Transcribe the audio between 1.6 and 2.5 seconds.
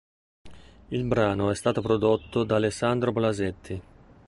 prodotto